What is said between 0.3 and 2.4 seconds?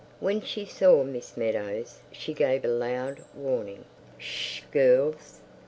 she saw Miss Meadows she